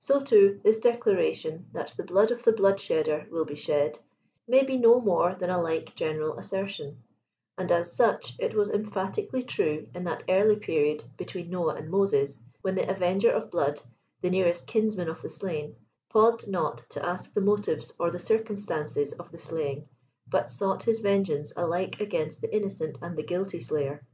[0.00, 4.00] So, too, this declaration that the blood of the blood'shedder will be shed,
[4.48, 7.04] may be no more than a like general assertion;
[7.56, 11.88] and as such it was emphati cally true in that early period between Npah and
[11.88, 13.80] Moses, when the avenger of blood,
[14.22, 15.76] the nearest kinsman of the slain,
[16.08, 19.88] paused not to ask the motives or the circumstances of the slaying,
[20.28, 24.04] but sought his vengeance alike against the innocent and the guilty slayer.